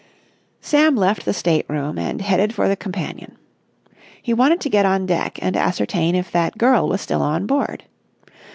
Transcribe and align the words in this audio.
Sam 0.61 0.95
left 0.95 1.25
the 1.25 1.31
state 1.33 1.67
room 1.69 1.99
and 1.99 2.23
headed 2.23 2.55
for 2.55 2.67
the 2.67 2.75
companion. 2.75 3.37
He 4.19 4.33
wanted 4.33 4.59
to 4.61 4.69
get 4.69 4.83
on 4.83 5.05
deck 5.05 5.37
and 5.43 5.55
ascertain 5.55 6.15
if 6.15 6.31
that 6.31 6.57
girl 6.57 6.87
was 6.87 7.01
still 7.01 7.21
on 7.21 7.45
board. 7.45 7.83